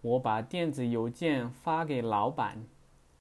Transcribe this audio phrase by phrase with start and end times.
[0.00, 2.66] 我把电子邮件发给老板。